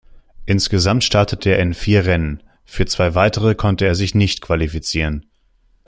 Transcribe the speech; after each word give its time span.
Insgesamt 0.47 1.03
startete 1.03 1.51
er 1.51 1.59
in 1.59 1.75
vier 1.75 2.07
Rennen, 2.07 2.41
für 2.65 2.87
zwei 2.87 3.13
weitere 3.13 3.53
konnte 3.53 3.85
er 3.85 3.93
sich 3.93 4.15
nicht 4.15 4.41
qualifizieren. 4.41 5.27